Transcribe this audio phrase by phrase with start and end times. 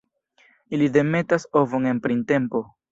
[0.77, 2.69] Ili demetas ovon en printempo.